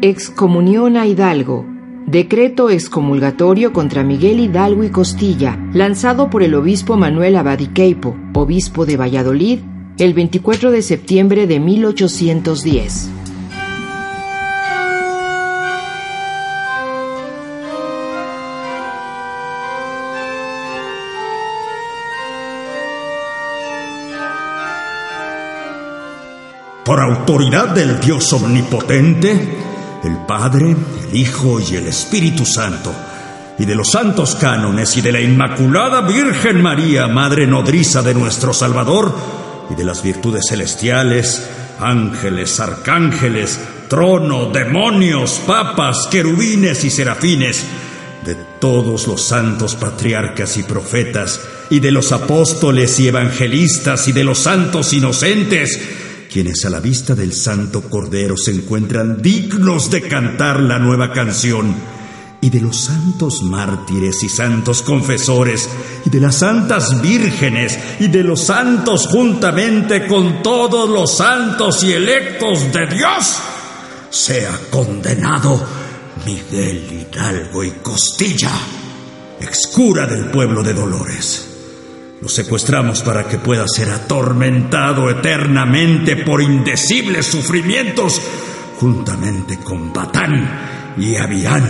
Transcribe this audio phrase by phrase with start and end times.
[0.00, 1.66] Excomunión a Hidalgo.
[2.06, 8.96] Decreto excomulgatorio contra Miguel Hidalgo y Costilla, lanzado por el obispo Manuel Abadiqueipo, obispo de
[8.96, 9.58] Valladolid,
[9.98, 13.21] el 24 de septiembre de 1810.
[26.84, 29.30] Por autoridad del Dios omnipotente,
[30.02, 30.74] el Padre,
[31.08, 32.92] el Hijo y el Espíritu Santo,
[33.56, 38.52] y de los santos cánones y de la Inmaculada Virgen María, Madre nodriza de nuestro
[38.52, 39.14] Salvador,
[39.70, 47.64] y de las virtudes celestiales, ángeles, arcángeles, trono, demonios, papas, querubines y serafines,
[48.24, 51.40] de todos los santos patriarcas y profetas,
[51.70, 55.78] y de los apóstoles y evangelistas, y de los santos inocentes,
[56.32, 61.74] quienes a la vista del Santo Cordero se encuentran dignos de cantar la nueva canción,
[62.40, 65.68] y de los santos mártires y santos confesores,
[66.06, 71.92] y de las santas vírgenes, y de los santos juntamente con todos los santos y
[71.92, 73.36] electos de Dios,
[74.08, 75.62] sea condenado
[76.24, 78.52] Miguel Hidalgo y Costilla,
[79.38, 81.51] excura del pueblo de Dolores.
[82.22, 88.22] Lo secuestramos para que pueda ser atormentado eternamente por indecibles sufrimientos,
[88.78, 91.64] juntamente con Batán y Abián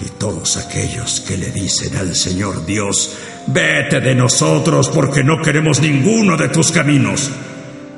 [0.00, 3.14] y todos aquellos que le dicen al Señor Dios,
[3.48, 7.30] vete de nosotros porque no queremos ninguno de tus caminos.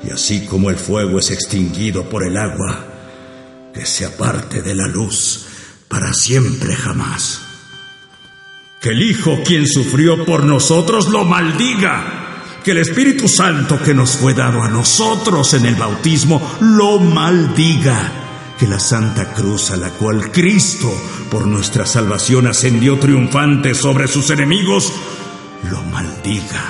[0.02, 2.84] Y así como el fuego es extinguido por el agua,
[3.72, 5.46] que se aparte de la luz
[5.88, 7.45] para siempre jamás
[8.86, 12.60] que el Hijo, quien sufrió por nosotros, lo maldiga.
[12.62, 18.12] Que el Espíritu Santo que nos fue dado a nosotros en el bautismo, lo maldiga.
[18.56, 20.88] Que la Santa Cruz a la cual Cristo,
[21.32, 24.92] por nuestra salvación, ascendió triunfante sobre sus enemigos,
[25.68, 26.62] lo maldiga.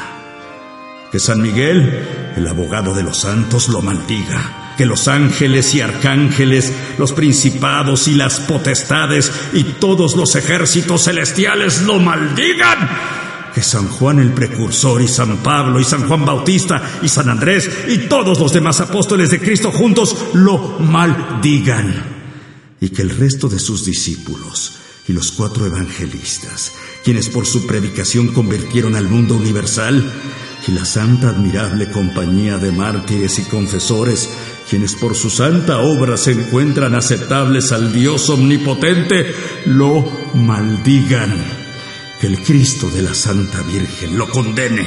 [1.13, 6.73] Que San Miguel, el abogado de los santos, lo maldiga que los ángeles y arcángeles,
[6.99, 12.89] los principados y las potestades y todos los ejércitos celestiales lo maldigan.
[13.55, 17.71] Que San Juan el Precursor y San Pablo y San Juan Bautista y San Andrés
[17.89, 22.17] y todos los demás apóstoles de Cristo juntos lo maldigan.
[22.79, 24.75] Y que el resto de sus discípulos
[25.09, 26.73] y los cuatro evangelistas,
[27.03, 30.05] quienes por su predicación convirtieron al mundo universal,
[30.69, 34.29] y la santa admirable compañía de mártires y confesores,
[34.69, 39.33] quienes por su santa obra se encuentran aceptables al Dios omnipotente,
[39.67, 40.05] lo
[40.35, 41.67] maldigan.
[42.21, 44.85] Que el Cristo de la Santa Virgen lo condene.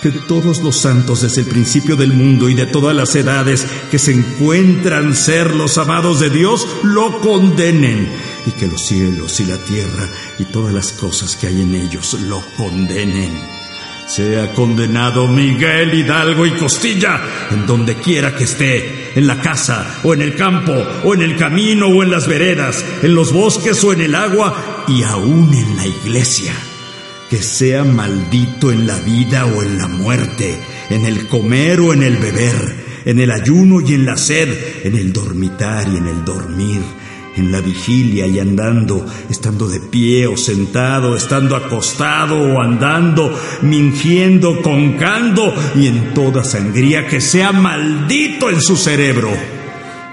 [0.00, 3.98] Que todos los santos desde el principio del mundo y de todas las edades que
[3.98, 8.08] se encuentran ser los amados de Dios, lo condenen.
[8.46, 12.14] Y que los cielos y la tierra y todas las cosas que hay en ellos
[12.20, 13.59] lo condenen
[14.10, 17.20] sea condenado Miguel Hidalgo y Costilla,
[17.52, 20.72] en donde quiera que esté, en la casa, o en el campo,
[21.04, 24.84] o en el camino, o en las veredas, en los bosques o en el agua,
[24.88, 26.52] y aún en la iglesia.
[27.30, 30.58] Que sea maldito en la vida o en la muerte,
[30.90, 34.96] en el comer o en el beber, en el ayuno y en la sed, en
[34.96, 36.82] el dormitar y en el dormir
[37.36, 44.60] en la vigilia y andando, estando de pie o sentado, estando acostado o andando, mingiendo,
[44.62, 49.30] concando y en toda sangría que sea maldito en su cerebro,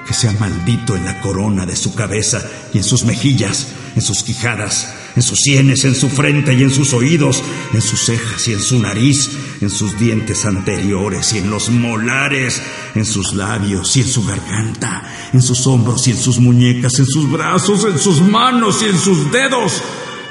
[0.08, 4.24] que sea maldito en la corona de su cabeza y en sus mejillas, en sus
[4.24, 8.54] quijadas, en sus sienes, en su frente y en sus oídos, en sus cejas y
[8.54, 9.32] en su nariz,
[9.62, 12.62] en sus dientes anteriores y en los molares,
[12.96, 15.04] en sus labios y en su garganta,
[15.34, 18.98] en sus hombros y en sus muñecas, en sus brazos, en sus manos y en
[18.98, 19.82] sus dedos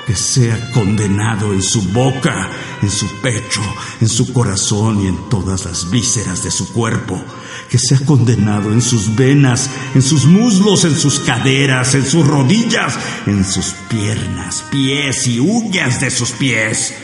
[0.07, 2.49] que sea condenado en su boca,
[2.81, 3.61] en su pecho,
[4.01, 7.21] en su corazón y en todas las vísceras de su cuerpo,
[7.69, 12.97] que sea condenado en sus venas, en sus muslos, en sus caderas, en sus rodillas,
[13.27, 16.95] en sus piernas, pies y uñas de sus pies,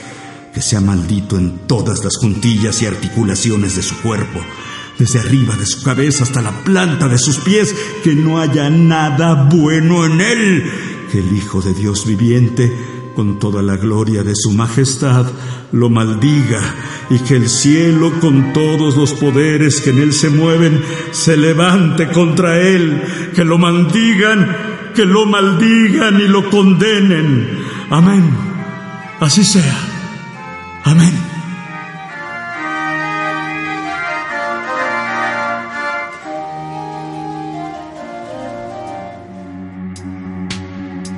[0.53, 4.41] que sea maldito en todas las juntillas y articulaciones de su cuerpo,
[4.99, 9.49] desde arriba de su cabeza hasta la planta de sus pies, que no haya nada
[9.51, 10.71] bueno en él,
[11.11, 12.73] que el Hijo de Dios viviente
[13.15, 15.27] con toda la gloria de su majestad,
[15.73, 16.61] lo maldiga
[17.11, 22.09] y que el cielo con todos los poderes que en él se mueven se levante
[22.09, 23.03] contra él,
[23.35, 24.57] que lo maldigan,
[24.95, 27.63] que lo maldigan y lo condenen
[27.93, 28.25] Amén.
[29.21, 29.92] Así sea.
[30.85, 31.13] Amén.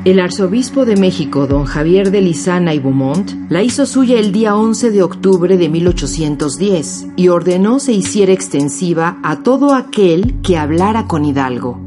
[0.04, 4.54] El arzobispo de México, don Javier de Lizana y Beaumont, la hizo suya el día
[4.54, 11.06] 11 de octubre de 1810 y ordenó se hiciera extensiva a todo aquel que hablara
[11.06, 11.80] con Hidalgo.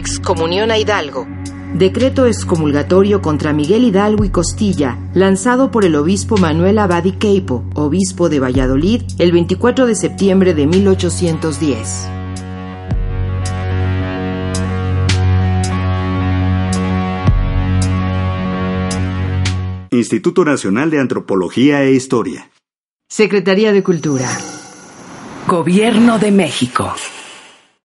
[0.00, 1.28] Excomunión a Hidalgo.
[1.74, 7.64] Decreto excomulgatorio contra Miguel Hidalgo y Costilla, lanzado por el obispo Manuel Abad y Queipo,
[7.74, 12.08] obispo de Valladolid, el 24 de septiembre de 1810.
[19.90, 22.50] Instituto Nacional de Antropología e Historia.
[23.06, 24.30] Secretaría de Cultura.
[25.46, 26.90] Gobierno de México.